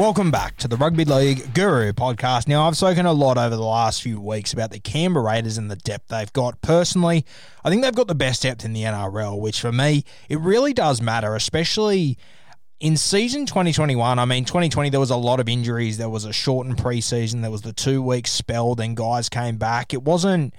Welcome 0.00 0.30
back 0.30 0.56
to 0.56 0.66
the 0.66 0.78
Rugby 0.78 1.04
League 1.04 1.52
Guru 1.52 1.92
podcast. 1.92 2.48
Now, 2.48 2.66
I've 2.66 2.74
spoken 2.74 3.04
a 3.04 3.12
lot 3.12 3.36
over 3.36 3.54
the 3.54 3.62
last 3.62 4.00
few 4.00 4.18
weeks 4.18 4.54
about 4.54 4.70
the 4.70 4.80
Canberra 4.80 5.22
Raiders 5.22 5.58
and 5.58 5.70
the 5.70 5.76
depth 5.76 6.08
they've 6.08 6.32
got. 6.32 6.62
Personally, 6.62 7.26
I 7.62 7.68
think 7.68 7.82
they've 7.82 7.94
got 7.94 8.08
the 8.08 8.14
best 8.14 8.40
depth 8.40 8.64
in 8.64 8.72
the 8.72 8.84
NRL, 8.84 9.38
which 9.38 9.60
for 9.60 9.70
me, 9.70 10.06
it 10.30 10.40
really 10.40 10.72
does 10.72 11.02
matter, 11.02 11.34
especially 11.36 12.16
in 12.80 12.96
season 12.96 13.44
2021. 13.44 14.18
I 14.18 14.24
mean, 14.24 14.46
2020, 14.46 14.88
there 14.88 14.98
was 14.98 15.10
a 15.10 15.16
lot 15.16 15.38
of 15.38 15.50
injuries. 15.50 15.98
There 15.98 16.08
was 16.08 16.24
a 16.24 16.32
shortened 16.32 16.78
preseason, 16.78 17.42
there 17.42 17.50
was 17.50 17.60
the 17.60 17.74
two 17.74 18.00
week 18.00 18.26
spell, 18.26 18.74
then 18.74 18.94
guys 18.94 19.28
came 19.28 19.58
back. 19.58 19.92
It 19.92 20.02
wasn't. 20.02 20.54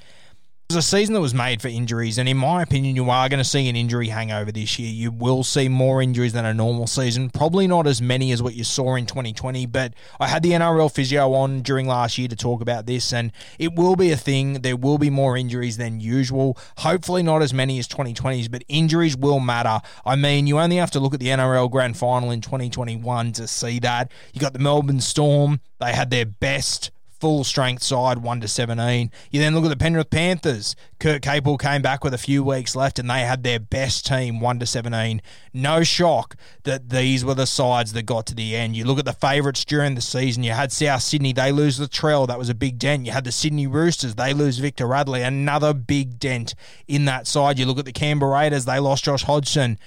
Was 0.72 0.78
a 0.78 0.82
season 0.82 1.16
that 1.16 1.20
was 1.20 1.34
made 1.34 1.62
for 1.62 1.68
injuries, 1.68 2.18
and 2.18 2.30
in 2.30 2.38
my 2.38 2.62
opinion, 2.62 2.96
you 2.96 3.10
are 3.10 3.28
going 3.28 3.40
to 3.40 3.44
see 3.44 3.68
an 3.68 3.76
injury 3.76 4.08
hangover 4.08 4.54
this 4.54 4.80
year. 4.80 4.90
You 4.90 5.12
will 5.12 5.44
see 5.44 5.68
more 5.68 6.02
injuries 6.02 6.32
than 6.32 6.46
a 6.46 6.54
normal 6.54 6.88
season. 6.88 7.30
Probably 7.30 7.68
not 7.68 7.88
as 7.88 8.02
many 8.02 8.32
as 8.32 8.42
what 8.42 8.54
you 8.54 8.64
saw 8.64 8.96
in 8.96 9.06
2020, 9.06 9.66
but 9.66 9.94
I 10.18 10.30
had 10.30 10.44
the 10.44 10.52
NRL 10.52 10.90
physio 10.90 11.34
on 11.34 11.62
during 11.62 11.88
last 11.88 12.18
year 12.18 12.30
to 12.30 12.38
talk 12.38 12.62
about 12.62 12.86
this, 12.86 13.12
and 13.12 13.34
it 13.60 13.76
will 13.76 13.98
be 13.98 14.14
a 14.14 14.16
thing. 14.16 14.62
There 14.62 14.78
will 14.78 14.98
be 14.98 15.10
more 15.10 15.36
injuries 15.36 15.76
than 15.76 16.00
usual. 16.00 16.58
Hopefully, 16.78 17.22
not 17.22 17.42
as 17.42 17.54
many 17.54 17.78
as 17.78 17.90
2020s, 17.90 18.50
but 18.50 18.64
injuries 18.70 19.18
will 19.18 19.42
matter. 19.42 19.82
I 20.06 20.16
mean, 20.16 20.48
you 20.48 20.58
only 20.58 20.78
have 20.78 20.92
to 20.92 21.02
look 21.02 21.14
at 21.14 21.20
the 21.20 21.28
NRL 21.28 21.70
Grand 21.70 21.98
Final 21.98 22.32
in 22.32 22.40
2021 22.40 23.34
to 23.34 23.46
see 23.46 23.80
that. 23.80 24.10
You 24.32 24.40
got 24.40 24.54
the 24.54 24.60
Melbourne 24.60 25.02
Storm, 25.02 25.60
they 25.82 25.92
had 25.92 26.12
their 26.12 26.26
best 26.26 26.92
full 27.22 27.44
strength 27.44 27.84
side, 27.84 28.18
1 28.18 28.42
to 28.42 28.48
17. 28.48 29.12
You 29.30 29.40
then 29.40 29.54
look 29.54 29.64
at 29.64 29.70
the 29.70 29.78
Penrith 29.78 30.10
Panthers. 30.10 30.76
Kurt 31.00 31.22
Capewell 31.22 31.60
came 31.60 31.84
back 31.84 32.04
with 32.04 32.16
a 32.16 32.18
few 32.18 32.44
weeks 32.44 32.76
left 32.76 32.98
and 32.98 33.08
they 33.08 33.22
had 33.22 33.44
their 33.44 33.60
best 33.60 34.08
team, 34.08 34.40
1 34.40 34.60
to 34.60 34.66
17. 34.66 35.22
No 35.54 35.84
shock 35.84 36.36
that 36.64 36.90
these 36.90 37.24
were 37.24 37.36
the 37.36 37.46
sides 37.46 37.94
that 37.94 38.08
got 38.08 38.26
to 38.26 38.36
the 38.36 38.56
end. 38.56 38.76
You 38.76 38.86
look 38.86 38.98
at 38.98 39.06
the 39.06 39.14
favourites 39.14 39.64
during 39.64 39.94
the 39.94 40.02
season. 40.02 40.44
You 40.44 40.54
had 40.54 40.72
South 40.72 41.04
Sydney, 41.04 41.32
they 41.32 41.52
lose 41.52 41.80
Latrell. 41.80 42.28
That 42.28 42.40
was 42.40 42.50
a 42.50 42.56
big 42.56 42.80
dent. 42.80 43.06
You 43.06 43.12
had 43.12 43.24
the 43.24 43.32
Sydney 43.32 43.68
Roosters, 43.68 44.16
they 44.16 44.34
lose 44.34 44.58
Victor 44.58 44.88
Radley, 44.88 45.22
another 45.22 45.76
big 45.76 46.18
dent 46.18 46.56
in 46.88 47.06
that 47.06 47.28
side. 47.28 47.60
You 47.60 47.68
look 47.68 47.78
at 47.78 47.86
the 47.86 47.92
Canberra 47.92 48.32
Raiders, 48.32 48.66
they 48.66 48.80
lost 48.80 49.04
Josh 49.04 49.24
Hodgson 49.24 49.78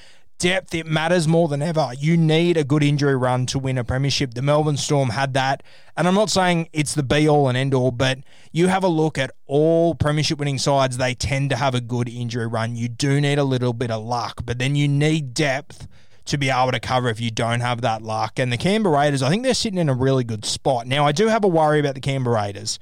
depth, 0.44 0.74
it 0.74 0.84
matters 0.84 1.26
more 1.26 1.48
than 1.48 1.62
ever. 1.62 1.92
You 1.98 2.18
need 2.18 2.58
a 2.58 2.64
good 2.64 2.82
injury 2.82 3.16
run 3.16 3.46
to 3.46 3.58
win 3.58 3.78
a 3.78 3.82
premiership. 3.82 4.34
The 4.34 4.42
Melbourne 4.42 4.76
Storm 4.76 5.08
had 5.08 5.32
that. 5.32 5.62
And 5.96 6.06
I'm 6.06 6.12
not 6.12 6.28
saying 6.28 6.68
it's 6.74 6.92
the 6.92 7.02
be 7.02 7.26
all 7.26 7.48
and 7.48 7.56
end 7.56 7.72
all, 7.72 7.90
but 7.90 8.18
you 8.52 8.66
have 8.66 8.84
a 8.84 8.88
look 8.88 9.16
at 9.16 9.30
all 9.46 9.94
premiership 9.94 10.38
winning 10.38 10.58
sides, 10.58 10.98
they 10.98 11.14
tend 11.14 11.48
to 11.48 11.56
have 11.56 11.74
a 11.74 11.80
good 11.80 12.10
injury 12.10 12.46
run. 12.46 12.76
You 12.76 12.90
do 12.90 13.22
need 13.22 13.38
a 13.38 13.44
little 13.44 13.72
bit 13.72 13.90
of 13.90 14.04
luck, 14.04 14.42
but 14.44 14.58
then 14.58 14.76
you 14.76 14.86
need 14.86 15.32
depth 15.32 15.88
to 16.26 16.36
be 16.36 16.50
able 16.50 16.72
to 16.72 16.80
cover 16.80 17.08
if 17.08 17.22
you 17.22 17.30
don't 17.30 17.60
have 17.60 17.80
that 17.80 18.02
luck. 18.02 18.38
And 18.38 18.52
the 18.52 18.58
Canberra 18.58 18.98
Raiders, 18.98 19.22
I 19.22 19.30
think 19.30 19.44
they're 19.44 19.54
sitting 19.54 19.78
in 19.78 19.88
a 19.88 19.94
really 19.94 20.24
good 20.24 20.44
spot. 20.44 20.86
Now, 20.86 21.06
I 21.06 21.12
do 21.12 21.28
have 21.28 21.44
a 21.44 21.48
worry 21.48 21.80
about 21.80 21.94
the 21.94 22.02
Canberra 22.02 22.36
Raiders. 22.36 22.78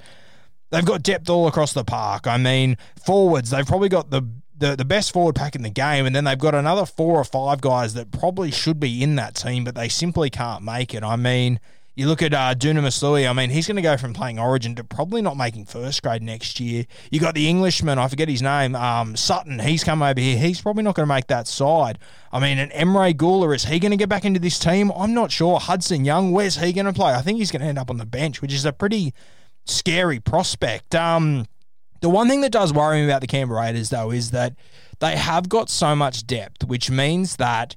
They've 0.71 0.85
got 0.85 1.05
depth 1.05 1.31
all 1.31 1.47
across 1.47 1.75
the 1.75 1.85
park. 1.85 2.27
I 2.27 2.39
mean, 2.39 2.77
forwards, 3.07 3.51
they've 3.51 3.67
probably 3.67 3.89
got 3.89 4.11
the 4.11 4.23
the, 4.63 4.77
the 4.77 4.85
best 4.85 5.13
forward 5.13 5.35
pack 5.35 5.57
in 5.57 5.63
the 5.63 5.71
game, 5.71 6.07
and 6.07 6.15
then 6.15 6.25
they've 6.25 6.39
got 6.39 6.55
another 6.55 6.87
four 6.87 7.19
or 7.19 7.25
five 7.25 7.61
guys 7.61 7.95
that 7.95 8.13
probably 8.13 8.51
should 8.51 8.79
be 8.79 9.03
in 9.03 9.17
that 9.17 9.35
team, 9.35 9.65
but 9.65 9.75
they 9.75 9.89
simply 9.89 10.31
can't 10.31 10.63
make 10.63 10.95
it. 10.95 11.03
I 11.03 11.17
mean, 11.17 11.59
you 11.97 12.07
look 12.07 12.23
at 12.23 12.33
uh, 12.33 12.55
I 12.57 13.33
mean, 13.35 13.51
he's 13.51 13.67
going 13.67 13.77
to 13.77 13.83
go 13.83 13.97
from 13.97 14.15
playing 14.15 14.39
Origin 14.39 14.77
to 14.77 14.85
probably 14.85 15.21
not 15.21 15.37
making 15.37 15.67
first 15.67 16.03
grade 16.03 16.23
next 16.23 16.61
year. 16.61 16.87
You 17.11 17.19
got 17.19 17.35
the 17.35 17.49
Englishman, 17.49 17.99
I 17.99 18.07
forget 18.07 18.29
his 18.29 18.41
name, 18.41 18.77
um, 18.77 19.17
Sutton. 19.17 19.59
He's 19.59 19.83
come 19.83 20.01
over 20.01 20.21
here. 20.21 20.39
He's 20.39 20.61
probably 20.61 20.85
not 20.85 20.95
going 20.95 21.09
to 21.09 21.15
make 21.15 21.27
that 21.27 21.49
side. 21.49 21.99
I 22.31 22.39
mean, 22.39 22.59
an 22.59 22.71
Emre 22.71 23.13
Guler, 23.13 23.55
is 23.55 23.65
he 23.65 23.81
going 23.81 23.91
to 23.91 23.97
get 23.97 24.09
back 24.09 24.25
into 24.25 24.41
this 24.41 24.61
team? 24.61 24.93
I'm 24.97 25.13
not 25.13 25.33
sure. 25.33 25.59
Hudson 25.59 26.05
Young, 26.05 26.31
where's 26.31 26.57
he 26.57 26.73
going 26.73 26.87
to 26.87 26.93
play? 26.93 27.13
I 27.13 27.21
think 27.21 27.39
he's 27.39 27.51
going 27.51 27.63
to 27.63 27.69
end 27.69 27.79
up 27.79 27.91
on 27.91 27.99
the 27.99 28.07
bench, 28.07 28.41
which 28.41 28.53
is 28.53 28.65
a 28.65 28.73
pretty 28.73 29.13
scary 29.67 30.21
prospect. 30.21 30.95
Um, 30.95 31.47
the 32.03 32.11
one 32.11 32.29
thing 32.29 32.43
that 32.43 32.53
does 32.53 32.73
worry 32.73 32.99
me 32.99 33.05
about 33.07 33.21
the 33.21 33.27
Canberra 33.27 33.63
Raiders, 33.63 33.89
though, 33.89 34.11
is 34.11 34.33
that 34.33 34.55
they 34.99 35.17
have 35.17 35.49
got 35.49 35.71
so 35.71 35.97
much 35.97 36.27
depth, 36.27 36.65
which 36.65 36.91
means 36.91 37.37
that 37.37 37.75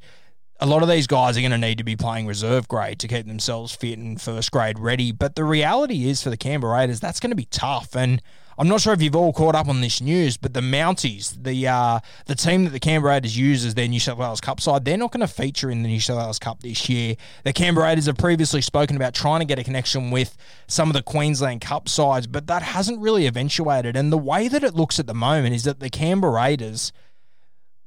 a 0.59 0.65
lot 0.65 0.81
of 0.81 0.89
these 0.89 1.05
guys 1.05 1.37
are 1.37 1.41
going 1.41 1.51
to 1.51 1.57
need 1.57 1.77
to 1.77 1.83
be 1.83 1.95
playing 1.95 2.25
reserve 2.25 2.67
grade 2.67 2.99
to 2.99 3.07
keep 3.07 3.27
themselves 3.27 3.75
fit 3.75 3.99
and 3.99 4.19
first 4.19 4.51
grade 4.51 4.79
ready. 4.79 5.11
But 5.11 5.35
the 5.35 5.43
reality 5.43 6.09
is 6.09 6.23
for 6.23 6.31
the 6.31 6.37
Canberra 6.37 6.73
Raiders, 6.73 6.99
that's 6.99 7.19
going 7.19 7.29
to 7.29 7.35
be 7.35 7.45
tough. 7.45 7.95
And 7.95 8.21
I'm 8.57 8.69
not 8.69 8.79
sure 8.79 8.93
if 8.93 9.01
you've 9.01 9.15
all 9.15 9.33
caught 9.33 9.53
up 9.53 9.67
on 9.67 9.81
this 9.81 9.99
news, 9.99 10.37
but 10.37 10.53
the 10.53 10.61
Mounties, 10.61 11.43
the 11.43 11.67
uh, 11.67 11.99
the 12.25 12.35
team 12.35 12.63
that 12.63 12.69
the 12.69 12.79
Canberra 12.79 13.15
Raiders 13.15 13.37
use 13.37 13.65
as 13.65 13.75
their 13.75 13.87
New 13.87 13.99
South 13.99 14.17
Wales 14.17 14.39
Cup 14.39 14.61
side, 14.61 14.85
they're 14.85 14.97
not 14.97 15.11
going 15.11 15.21
to 15.21 15.27
feature 15.27 15.69
in 15.69 15.83
the 15.83 15.89
New 15.89 15.99
South 15.99 16.17
Wales 16.17 16.39
Cup 16.39 16.61
this 16.61 16.87
year. 16.87 17.15
The 17.43 17.51
Canberra 17.51 17.87
Raiders 17.87 18.05
have 18.05 18.17
previously 18.17 18.61
spoken 18.61 18.95
about 18.95 19.13
trying 19.13 19.41
to 19.41 19.45
get 19.45 19.59
a 19.59 19.63
connection 19.63 20.09
with 20.09 20.37
some 20.67 20.89
of 20.89 20.93
the 20.93 21.03
Queensland 21.03 21.61
Cup 21.61 21.89
sides, 21.89 22.27
but 22.27 22.47
that 22.47 22.61
hasn't 22.61 23.01
really 23.01 23.27
eventuated. 23.27 23.97
And 23.97 24.11
the 24.11 24.17
way 24.17 24.47
that 24.47 24.63
it 24.63 24.73
looks 24.73 24.99
at 24.99 25.07
the 25.07 25.13
moment 25.13 25.53
is 25.53 25.65
that 25.65 25.81
the 25.81 25.89
Canberra 25.89 26.33
Raiders, 26.33 26.93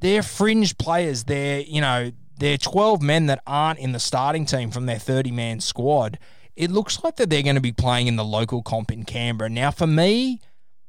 they're 0.00 0.22
fringe 0.22 0.76
players. 0.76 1.24
They're, 1.24 1.60
you 1.60 1.80
know, 1.80 2.12
they're 2.38 2.58
12 2.58 3.00
men 3.00 3.26
that 3.26 3.42
aren't 3.46 3.78
in 3.78 3.92
the 3.92 3.98
starting 3.98 4.44
team 4.44 4.70
from 4.70 4.84
their 4.84 4.98
30 4.98 5.30
man 5.30 5.60
squad. 5.60 6.18
It 6.56 6.70
looks 6.70 7.02
like 7.02 7.16
that 7.16 7.30
they're 7.30 7.42
going 7.42 7.54
to 7.54 7.60
be 7.62 7.72
playing 7.72 8.06
in 8.06 8.16
the 8.16 8.24
local 8.24 8.62
comp 8.62 8.90
in 8.92 9.04
Canberra. 9.04 9.48
Now, 9.48 9.70
for 9.70 9.86
me, 9.86 10.40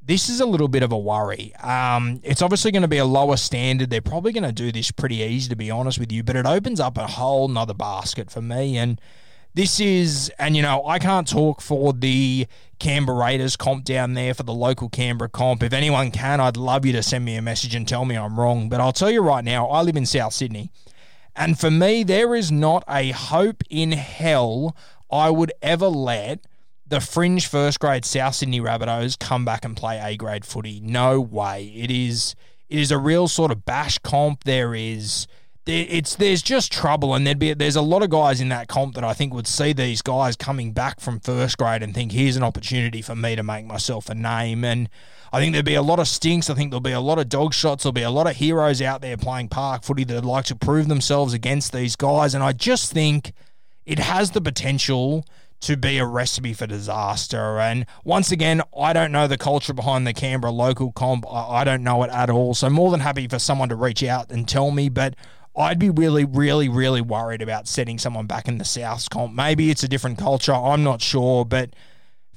this 0.09 0.27
is 0.27 0.39
a 0.39 0.45
little 0.47 0.67
bit 0.67 0.81
of 0.81 0.91
a 0.91 0.97
worry. 0.97 1.53
Um, 1.57 2.19
it's 2.23 2.41
obviously 2.41 2.71
going 2.71 2.81
to 2.81 2.87
be 2.87 2.97
a 2.97 3.05
lower 3.05 3.37
standard. 3.37 3.91
They're 3.91 4.01
probably 4.01 4.31
going 4.31 4.43
to 4.43 4.51
do 4.51 4.71
this 4.71 4.89
pretty 4.89 5.17
easy, 5.17 5.47
to 5.49 5.55
be 5.55 5.69
honest 5.69 5.99
with 5.99 6.11
you, 6.11 6.23
but 6.23 6.35
it 6.35 6.47
opens 6.47 6.79
up 6.79 6.97
a 6.97 7.05
whole 7.05 7.47
nother 7.47 7.75
basket 7.75 8.31
for 8.31 8.41
me. 8.41 8.75
And 8.75 8.99
this 9.53 9.79
is, 9.79 10.31
and 10.39 10.55
you 10.55 10.63
know, 10.63 10.83
I 10.87 10.97
can't 10.97 11.27
talk 11.27 11.61
for 11.61 11.93
the 11.93 12.47
Canberra 12.79 13.19
Raiders 13.19 13.55
comp 13.55 13.85
down 13.85 14.15
there 14.15 14.33
for 14.33 14.41
the 14.41 14.51
local 14.51 14.89
Canberra 14.89 15.29
comp. 15.29 15.61
If 15.61 15.73
anyone 15.73 16.09
can, 16.09 16.39
I'd 16.39 16.57
love 16.57 16.87
you 16.87 16.93
to 16.93 17.03
send 17.03 17.23
me 17.23 17.35
a 17.35 17.41
message 17.43 17.75
and 17.75 17.87
tell 17.87 18.03
me 18.03 18.17
I'm 18.17 18.39
wrong. 18.39 18.67
But 18.67 18.81
I'll 18.81 18.91
tell 18.91 19.11
you 19.11 19.21
right 19.21 19.45
now, 19.45 19.67
I 19.67 19.83
live 19.83 19.95
in 19.95 20.07
South 20.07 20.33
Sydney. 20.33 20.71
And 21.35 21.59
for 21.59 21.69
me, 21.69 22.01
there 22.01 22.33
is 22.33 22.51
not 22.51 22.83
a 22.89 23.11
hope 23.11 23.63
in 23.69 23.91
hell 23.91 24.75
I 25.11 25.29
would 25.29 25.53
ever 25.61 25.87
let 25.87 26.47
the 26.89 26.99
fringe 26.99 27.47
first 27.47 27.79
grade 27.79 28.03
South 28.03 28.35
Sydney 28.35 28.59
Rabbitohs 28.59 29.17
come 29.17 29.45
back 29.45 29.63
and 29.63 29.77
play 29.77 29.99
A 29.99 30.17
grade 30.17 30.43
footy. 30.43 30.81
No 30.81 31.21
way. 31.21 31.71
It 31.75 31.91
is 31.91 32.35
it 32.67 32.79
is 32.79 32.91
a 32.91 32.97
real 32.97 33.27
sort 33.27 33.51
of 33.51 33.65
bash 33.65 33.97
comp. 33.99 34.43
There 34.43 34.75
is 34.75 35.27
it's 35.71 36.15
there's 36.15 36.41
just 36.41 36.71
trouble, 36.71 37.13
and 37.13 37.27
there'd 37.27 37.37
be 37.37 37.53
there's 37.53 37.75
a 37.75 37.81
lot 37.81 38.01
of 38.01 38.09
guys 38.09 38.41
in 38.41 38.49
that 38.49 38.67
comp 38.67 38.95
that 38.95 39.03
I 39.03 39.13
think 39.13 39.33
would 39.33 39.45
see 39.45 39.71
these 39.71 40.01
guys 40.01 40.35
coming 40.35 40.71
back 40.71 40.99
from 40.99 41.19
first 41.19 41.57
grade 41.57 41.83
and 41.83 41.93
think 41.93 42.11
here's 42.11 42.35
an 42.35 42.43
opportunity 42.43 43.01
for 43.01 43.15
me 43.15 43.35
to 43.35 43.43
make 43.43 43.65
myself 43.65 44.09
a 44.09 44.15
name. 44.15 44.63
And 44.63 44.89
I 45.31 45.39
think 45.39 45.53
there'd 45.53 45.65
be 45.65 45.75
a 45.75 45.83
lot 45.83 45.99
of 45.99 46.07
stinks. 46.07 46.49
I 46.49 46.55
think 46.55 46.71
there'll 46.71 46.81
be 46.81 46.91
a 46.91 46.99
lot 46.99 47.19
of 47.19 47.29
dog 47.29 47.53
shots. 47.53 47.83
There'll 47.83 47.93
be 47.93 48.01
a 48.01 48.09
lot 48.09 48.27
of 48.27 48.37
heroes 48.37 48.81
out 48.81 49.01
there 49.01 49.15
playing 49.15 49.49
park 49.49 49.83
footy 49.83 50.03
that'd 50.03 50.25
like 50.25 50.45
to 50.45 50.55
prove 50.55 50.87
themselves 50.87 51.33
against 51.33 51.71
these 51.71 51.95
guys. 51.95 52.33
And 52.33 52.43
I 52.43 52.51
just 52.51 52.91
think 52.91 53.33
it 53.85 53.99
has 53.99 54.31
the 54.31 54.41
potential 54.41 55.23
to 55.61 55.75
be 55.75 55.97
a 55.97 56.05
recipe 56.05 56.53
for 56.53 56.67
disaster. 56.67 57.59
And 57.59 57.85
once 58.03 58.31
again, 58.31 58.61
I 58.77 58.93
don't 58.93 59.11
know 59.11 59.27
the 59.27 59.37
culture 59.37 59.73
behind 59.73 60.07
the 60.07 60.13
Canberra 60.13 60.51
local 60.51 60.91
comp. 60.91 61.25
I 61.29 61.63
don't 61.63 61.83
know 61.83 62.03
it 62.03 62.11
at 62.11 62.29
all. 62.29 62.53
So 62.53 62.69
more 62.69 62.91
than 62.91 63.01
happy 63.01 63.27
for 63.27 63.39
someone 63.39 63.69
to 63.69 63.75
reach 63.75 64.03
out 64.03 64.31
and 64.31 64.47
tell 64.47 64.71
me. 64.71 64.89
But 64.89 65.15
I'd 65.55 65.79
be 65.79 65.89
really, 65.89 66.23
really, 66.23 66.69
really 66.69 67.01
worried 67.01 67.41
about 67.41 67.67
setting 67.67 67.97
someone 67.97 68.25
back 68.25 68.47
in 68.47 68.57
the 68.57 68.63
Souths 68.63 69.09
comp. 69.09 69.33
Maybe 69.33 69.69
it's 69.69 69.83
a 69.83 69.89
different 69.89 70.17
culture. 70.17 70.53
I'm 70.53 70.83
not 70.83 71.01
sure. 71.01 71.43
But 71.43 71.75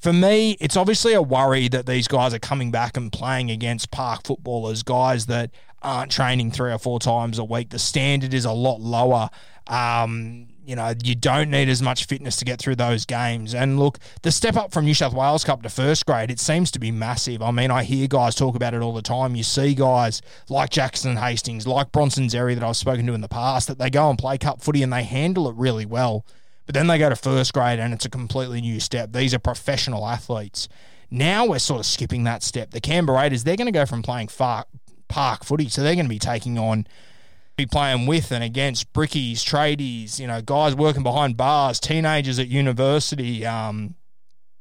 for 0.00 0.12
me, 0.12 0.56
it's 0.60 0.76
obviously 0.76 1.12
a 1.12 1.22
worry 1.22 1.68
that 1.68 1.86
these 1.86 2.08
guys 2.08 2.34
are 2.34 2.40
coming 2.40 2.72
back 2.72 2.96
and 2.96 3.12
playing 3.12 3.52
against 3.52 3.92
park 3.92 4.26
footballers, 4.26 4.82
guys 4.82 5.26
that 5.26 5.52
aren't 5.80 6.10
training 6.10 6.50
three 6.50 6.72
or 6.72 6.78
four 6.78 6.98
times 6.98 7.38
a 7.38 7.44
week. 7.44 7.70
The 7.70 7.78
standard 7.78 8.34
is 8.34 8.44
a 8.44 8.52
lot 8.52 8.80
lower. 8.80 9.30
Um, 9.68 10.48
you 10.64 10.76
know, 10.76 10.94
you 11.02 11.14
don't 11.14 11.50
need 11.50 11.68
as 11.68 11.82
much 11.82 12.06
fitness 12.06 12.36
to 12.36 12.44
get 12.44 12.58
through 12.58 12.76
those 12.76 13.04
games. 13.04 13.54
And 13.54 13.78
look, 13.78 13.98
the 14.22 14.30
step 14.30 14.56
up 14.56 14.72
from 14.72 14.84
New 14.84 14.94
South 14.94 15.12
Wales 15.12 15.44
Cup 15.44 15.62
to 15.62 15.68
first 15.68 16.06
grade, 16.06 16.30
it 16.30 16.38
seems 16.38 16.70
to 16.72 16.78
be 16.78 16.90
massive. 16.90 17.42
I 17.42 17.50
mean, 17.50 17.70
I 17.70 17.82
hear 17.82 18.06
guys 18.06 18.34
talk 18.34 18.54
about 18.54 18.74
it 18.74 18.82
all 18.82 18.94
the 18.94 19.02
time. 19.02 19.34
You 19.34 19.42
see 19.42 19.74
guys 19.74 20.22
like 20.48 20.70
Jackson 20.70 21.16
Hastings, 21.16 21.66
like 21.66 21.90
Bronson 21.92 22.26
Xerri 22.26 22.54
that 22.54 22.62
I've 22.62 22.76
spoken 22.76 23.06
to 23.06 23.14
in 23.14 23.20
the 23.20 23.28
past, 23.28 23.68
that 23.68 23.78
they 23.78 23.90
go 23.90 24.08
and 24.08 24.18
play 24.18 24.38
cup 24.38 24.62
footy 24.62 24.82
and 24.82 24.92
they 24.92 25.02
handle 25.02 25.48
it 25.48 25.56
really 25.56 25.86
well. 25.86 26.24
But 26.66 26.74
then 26.74 26.86
they 26.86 26.98
go 26.98 27.08
to 27.08 27.16
first 27.16 27.52
grade 27.52 27.80
and 27.80 27.92
it's 27.92 28.04
a 28.04 28.10
completely 28.10 28.60
new 28.60 28.78
step. 28.78 29.12
These 29.12 29.34
are 29.34 29.40
professional 29.40 30.06
athletes. 30.06 30.68
Now 31.10 31.46
we're 31.46 31.58
sort 31.58 31.80
of 31.80 31.86
skipping 31.86 32.24
that 32.24 32.42
step. 32.42 32.70
The 32.70 32.80
Canberra 32.80 33.18
Raiders, 33.18 33.44
they're 33.44 33.56
going 33.56 33.66
to 33.66 33.72
go 33.72 33.84
from 33.84 34.02
playing 34.02 34.28
far, 34.28 34.64
park 35.08 35.44
footy, 35.44 35.68
so 35.68 35.82
they're 35.82 35.94
going 35.94 36.06
to 36.06 36.10
be 36.10 36.18
taking 36.18 36.58
on 36.58 36.86
be 37.62 37.66
playing 37.66 38.06
with 38.06 38.32
and 38.32 38.42
against 38.42 38.92
brickies, 38.92 39.36
tradies, 39.36 40.18
you 40.18 40.26
know, 40.26 40.42
guys 40.42 40.74
working 40.74 41.02
behind 41.02 41.36
bars, 41.36 41.78
teenagers 41.78 42.38
at 42.38 42.48
university, 42.48 43.46
um, 43.46 43.94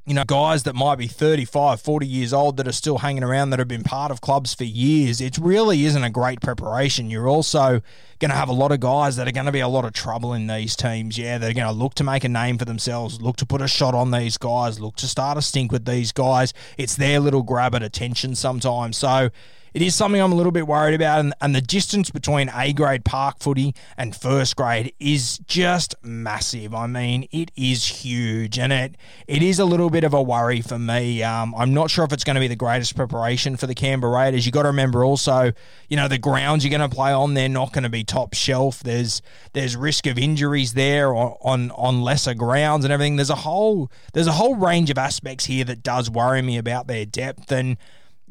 you 0.05 0.15
know, 0.15 0.23
guys 0.23 0.63
that 0.63 0.73
might 0.73 0.97
be 0.97 1.07
35, 1.07 1.79
40 1.79 2.07
years 2.07 2.33
old 2.33 2.57
that 2.57 2.67
are 2.67 2.73
still 2.73 2.99
hanging 2.99 3.23
around 3.23 3.51
that 3.51 3.59
have 3.59 3.67
been 3.67 3.83
part 3.83 4.11
of 4.11 4.19
clubs 4.19 4.53
for 4.53 4.63
years. 4.63 5.21
It 5.21 5.37
really 5.37 5.85
isn't 5.85 6.03
a 6.03 6.09
great 6.09 6.41
preparation. 6.41 7.09
You're 7.09 7.27
also 7.27 7.81
going 8.19 8.31
to 8.31 8.35
have 8.35 8.49
a 8.49 8.53
lot 8.53 8.71
of 8.71 8.79
guys 8.79 9.15
that 9.15 9.27
are 9.27 9.31
going 9.31 9.45
to 9.45 9.51
be 9.51 9.59
a 9.59 9.67
lot 9.67 9.85
of 9.85 9.93
trouble 9.93 10.33
in 10.33 10.47
these 10.47 10.75
teams. 10.75 11.17
Yeah, 11.17 11.37
they're 11.37 11.53
going 11.53 11.67
to 11.67 11.73
look 11.73 11.93
to 11.95 12.03
make 12.03 12.23
a 12.23 12.29
name 12.29 12.57
for 12.57 12.65
themselves, 12.65 13.21
look 13.21 13.37
to 13.37 13.45
put 13.45 13.61
a 13.61 13.67
shot 13.67 13.93
on 13.93 14.11
these 14.11 14.37
guys, 14.37 14.79
look 14.79 14.95
to 14.97 15.07
start 15.07 15.37
a 15.37 15.41
stink 15.41 15.71
with 15.71 15.85
these 15.85 16.11
guys. 16.11 16.53
It's 16.77 16.95
their 16.95 17.19
little 17.19 17.43
grab 17.43 17.75
at 17.75 17.83
attention 17.83 18.35
sometimes. 18.35 18.97
So, 18.97 19.29
it 19.73 19.81
is 19.81 19.95
something 19.95 20.21
I'm 20.21 20.31
a 20.31 20.35
little 20.35 20.51
bit 20.51 20.67
worried 20.67 20.95
about, 20.95 21.19
and, 21.19 21.33
and 21.39 21.55
the 21.55 21.61
distance 21.61 22.09
between 22.09 22.49
A 22.53 22.73
grade 22.73 23.05
park 23.05 23.37
footy 23.39 23.73
and 23.97 24.15
first 24.15 24.55
grade 24.55 24.93
is 24.99 25.37
just 25.47 25.95
massive. 26.03 26.75
I 26.75 26.87
mean, 26.87 27.27
it 27.31 27.51
is 27.55 27.85
huge, 27.85 28.59
and 28.59 28.73
it 28.73 28.97
it 29.27 29.41
is 29.41 29.59
a 29.59 29.65
little 29.65 29.89
bit 29.89 30.03
of 30.03 30.13
a 30.13 30.21
worry 30.21 30.61
for 30.61 30.77
me. 30.77 31.23
Um, 31.23 31.55
I'm 31.55 31.73
not 31.73 31.89
sure 31.89 32.03
if 32.03 32.11
it's 32.11 32.23
going 32.23 32.35
to 32.35 32.41
be 32.41 32.47
the 32.47 32.55
greatest 32.55 32.95
preparation 32.95 33.55
for 33.55 33.67
the 33.67 33.75
Canberra 33.75 34.11
Raiders. 34.11 34.45
You 34.45 34.51
got 34.51 34.63
to 34.63 34.69
remember 34.69 35.05
also, 35.05 35.53
you 35.87 35.97
know, 35.97 36.07
the 36.07 36.17
grounds 36.17 36.65
you're 36.65 36.77
going 36.77 36.89
to 36.89 36.93
play 36.93 37.13
on, 37.13 37.33
they're 37.33 37.47
not 37.47 37.71
going 37.71 37.83
to 37.83 37.89
be 37.89 38.03
top 38.03 38.33
shelf. 38.33 38.83
There's 38.83 39.21
there's 39.53 39.75
risk 39.77 40.05
of 40.05 40.17
injuries 40.17 40.73
there 40.73 41.13
on, 41.15 41.35
on 41.41 41.71
on 41.71 42.01
lesser 42.01 42.33
grounds 42.33 42.83
and 42.83 42.91
everything. 42.91 43.15
There's 43.15 43.29
a 43.29 43.35
whole 43.35 43.89
there's 44.13 44.27
a 44.27 44.33
whole 44.33 44.55
range 44.55 44.89
of 44.89 44.97
aspects 44.97 45.45
here 45.45 45.63
that 45.63 45.81
does 45.81 46.09
worry 46.09 46.41
me 46.41 46.57
about 46.57 46.87
their 46.87 47.05
depth 47.05 47.51
and 47.51 47.77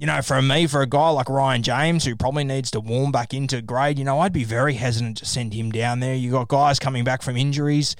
you 0.00 0.06
know, 0.06 0.22
for 0.22 0.40
me, 0.40 0.66
for 0.66 0.80
a 0.80 0.86
guy 0.86 1.10
like 1.10 1.28
Ryan 1.28 1.62
James, 1.62 2.06
who 2.06 2.16
probably 2.16 2.42
needs 2.42 2.70
to 2.70 2.80
warm 2.80 3.12
back 3.12 3.34
into 3.34 3.60
grade, 3.60 3.98
you 3.98 4.04
know, 4.06 4.20
I'd 4.20 4.32
be 4.32 4.44
very 4.44 4.72
hesitant 4.72 5.18
to 5.18 5.26
send 5.26 5.52
him 5.52 5.70
down 5.70 6.00
there. 6.00 6.14
You 6.14 6.30
got 6.30 6.48
guys 6.48 6.78
coming 6.78 7.04
back 7.04 7.20
from 7.20 7.36
injuries. 7.36 7.96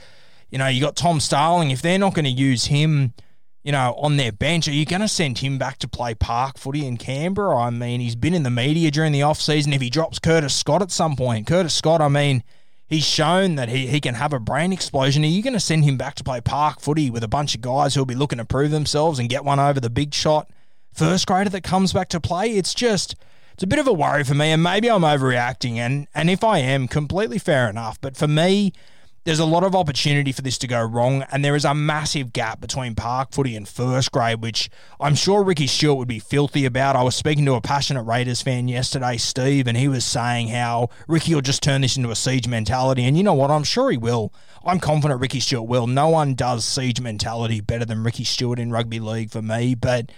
You 0.48 0.56
know, 0.56 0.66
you 0.66 0.80
got 0.80 0.96
Tom 0.96 1.20
Starling. 1.20 1.70
If 1.70 1.82
they're 1.82 1.98
not 1.98 2.14
going 2.14 2.24
to 2.24 2.30
use 2.30 2.64
him, 2.64 3.12
you 3.62 3.70
know, 3.70 3.92
on 3.98 4.16
their 4.16 4.32
bench, 4.32 4.66
are 4.66 4.72
you 4.72 4.86
going 4.86 5.02
to 5.02 5.08
send 5.08 5.38
him 5.38 5.58
back 5.58 5.76
to 5.80 5.88
play 5.88 6.14
park 6.14 6.56
footy 6.56 6.86
in 6.86 6.96
Canberra? 6.96 7.54
I 7.58 7.68
mean, 7.68 8.00
he's 8.00 8.16
been 8.16 8.32
in 8.32 8.44
the 8.44 8.50
media 8.50 8.90
during 8.90 9.12
the 9.12 9.22
off 9.22 9.38
season. 9.38 9.74
If 9.74 9.82
he 9.82 9.90
drops 9.90 10.18
Curtis 10.18 10.56
Scott 10.56 10.80
at 10.80 10.90
some 10.90 11.16
point, 11.16 11.46
Curtis 11.46 11.74
Scott, 11.74 12.00
I 12.00 12.08
mean, 12.08 12.42
he's 12.86 13.04
shown 13.04 13.56
that 13.56 13.68
he, 13.68 13.86
he 13.88 14.00
can 14.00 14.14
have 14.14 14.32
a 14.32 14.40
brain 14.40 14.72
explosion. 14.72 15.22
Are 15.22 15.26
you 15.26 15.42
going 15.42 15.52
to 15.52 15.60
send 15.60 15.84
him 15.84 15.98
back 15.98 16.14
to 16.14 16.24
play 16.24 16.40
park 16.40 16.80
footy 16.80 17.10
with 17.10 17.24
a 17.24 17.28
bunch 17.28 17.54
of 17.54 17.60
guys 17.60 17.94
who'll 17.94 18.06
be 18.06 18.14
looking 18.14 18.38
to 18.38 18.46
prove 18.46 18.70
themselves 18.70 19.18
and 19.18 19.28
get 19.28 19.44
one 19.44 19.60
over 19.60 19.80
the 19.80 19.90
big 19.90 20.14
shot? 20.14 20.50
First 20.92 21.26
grader 21.26 21.50
that 21.50 21.62
comes 21.62 21.92
back 21.92 22.08
to 22.10 22.20
play. 22.20 22.56
It's 22.56 22.74
just 22.74 23.16
it's 23.54 23.62
a 23.62 23.66
bit 23.66 23.78
of 23.78 23.86
a 23.86 23.92
worry 23.92 24.24
for 24.24 24.34
me, 24.34 24.52
and 24.52 24.62
maybe 24.62 24.90
I'm 24.90 25.02
overreacting, 25.02 25.76
and 25.76 26.06
and 26.14 26.30
if 26.30 26.42
I 26.42 26.58
am, 26.58 26.88
completely 26.88 27.38
fair 27.38 27.68
enough. 27.68 28.00
But 28.00 28.16
for 28.16 28.26
me, 28.26 28.72
there's 29.24 29.38
a 29.38 29.44
lot 29.44 29.64
of 29.64 29.74
opportunity 29.74 30.32
for 30.32 30.40
this 30.40 30.56
to 30.58 30.66
go 30.66 30.82
wrong, 30.82 31.24
and 31.30 31.44
there 31.44 31.54
is 31.54 31.66
a 31.66 31.74
massive 31.74 32.32
gap 32.32 32.60
between 32.60 32.94
park 32.94 33.32
footy 33.32 33.54
and 33.54 33.68
first 33.68 34.12
grade, 34.12 34.40
which 34.40 34.70
I'm 34.98 35.14
sure 35.14 35.42
Ricky 35.42 35.66
Stuart 35.66 35.96
would 35.96 36.08
be 36.08 36.18
filthy 36.18 36.64
about. 36.64 36.96
I 36.96 37.02
was 37.02 37.16
speaking 37.16 37.44
to 37.44 37.54
a 37.54 37.60
passionate 37.60 38.04
Raiders 38.04 38.40
fan 38.40 38.66
yesterday, 38.66 39.18
Steve, 39.18 39.66
and 39.66 39.76
he 39.76 39.88
was 39.88 40.06
saying 40.06 40.48
how 40.48 40.88
Ricky 41.06 41.34
will 41.34 41.42
just 41.42 41.62
turn 41.62 41.82
this 41.82 41.98
into 41.98 42.10
a 42.10 42.16
siege 42.16 42.48
mentality, 42.48 43.04
and 43.04 43.16
you 43.16 43.22
know 43.22 43.34
what? 43.34 43.50
I'm 43.50 43.64
sure 43.64 43.90
he 43.90 43.98
will. 43.98 44.32
I'm 44.64 44.80
confident 44.80 45.20
Ricky 45.20 45.40
Stuart 45.40 45.64
will. 45.64 45.86
No 45.86 46.08
one 46.08 46.34
does 46.34 46.64
siege 46.64 47.00
mentality 47.00 47.60
better 47.60 47.84
than 47.84 48.02
Ricky 48.02 48.24
Stuart 48.24 48.58
in 48.58 48.70
rugby 48.72 49.00
league 49.00 49.30
for 49.30 49.42
me, 49.42 49.74
but 49.74 50.10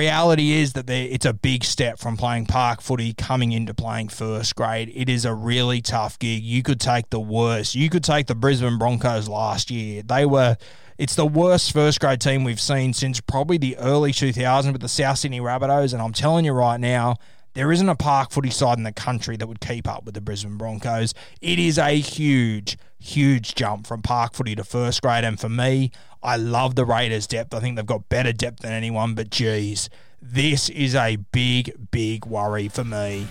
Reality 0.00 0.52
is 0.52 0.72
that 0.72 0.88
it's 0.88 1.26
a 1.26 1.34
big 1.34 1.62
step 1.62 1.98
from 1.98 2.16
playing 2.16 2.46
park 2.46 2.80
footy 2.80 3.12
coming 3.12 3.52
into 3.52 3.74
playing 3.74 4.08
first 4.08 4.56
grade. 4.56 4.90
It 4.94 5.10
is 5.10 5.26
a 5.26 5.34
really 5.34 5.82
tough 5.82 6.18
gig. 6.18 6.42
You 6.42 6.62
could 6.62 6.80
take 6.80 7.10
the 7.10 7.20
worst. 7.20 7.74
You 7.74 7.90
could 7.90 8.02
take 8.02 8.26
the 8.26 8.34
Brisbane 8.34 8.78
Broncos 8.78 9.28
last 9.28 9.70
year. 9.70 10.02
They 10.02 10.24
were 10.24 10.56
it's 10.96 11.16
the 11.16 11.26
worst 11.26 11.74
first 11.74 12.00
grade 12.00 12.22
team 12.22 12.44
we've 12.44 12.58
seen 12.58 12.94
since 12.94 13.20
probably 13.20 13.58
the 13.58 13.76
early 13.76 14.12
2000s 14.12 14.72
with 14.72 14.80
the 14.80 14.88
South 14.88 15.18
Sydney 15.18 15.38
Rabbitohs. 15.38 15.92
And 15.92 16.00
I'm 16.00 16.14
telling 16.14 16.46
you 16.46 16.54
right 16.54 16.80
now, 16.80 17.16
there 17.54 17.72
isn't 17.72 17.88
a 17.88 17.96
park 17.96 18.30
footy 18.30 18.50
side 18.50 18.78
in 18.78 18.84
the 18.84 18.92
country 18.92 19.36
that 19.36 19.46
would 19.46 19.60
keep 19.60 19.88
up 19.88 20.04
with 20.04 20.14
the 20.14 20.20
Brisbane 20.20 20.56
Broncos. 20.56 21.14
It 21.40 21.58
is 21.58 21.78
a 21.78 21.98
huge, 21.98 22.78
huge 22.98 23.54
jump 23.54 23.86
from 23.86 24.02
park 24.02 24.34
footy 24.34 24.54
to 24.54 24.64
first 24.64 25.02
grade. 25.02 25.24
And 25.24 25.38
for 25.38 25.48
me, 25.48 25.90
I 26.22 26.36
love 26.36 26.74
the 26.74 26.84
Raiders' 26.84 27.26
depth. 27.26 27.54
I 27.54 27.60
think 27.60 27.76
they've 27.76 27.86
got 27.86 28.08
better 28.08 28.32
depth 28.32 28.60
than 28.60 28.72
anyone, 28.72 29.14
but 29.14 29.30
geez, 29.30 29.88
this 30.22 30.68
is 30.68 30.94
a 30.94 31.16
big, 31.16 31.90
big 31.90 32.26
worry 32.26 32.68
for 32.68 32.84
me. 32.84 33.26